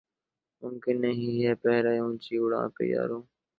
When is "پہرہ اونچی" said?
1.63-2.35